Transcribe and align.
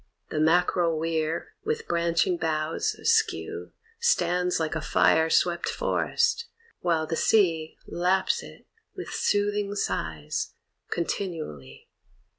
The 0.31 0.39
mackerel 0.39 0.97
weir, 0.97 1.49
with 1.63 1.87
branching 1.87 2.35
boughs 2.35 2.95
askew 2.95 3.71
Stands 3.99 4.59
like 4.59 4.73
a 4.73 4.81
fire 4.81 5.29
swept 5.29 5.69
forest, 5.69 6.47
while 6.79 7.05
the 7.05 7.15
sea 7.15 7.77
Laps 7.85 8.41
it, 8.41 8.65
with 8.95 9.13
soothing 9.13 9.75
sighs, 9.75 10.55
continually. 10.89 11.87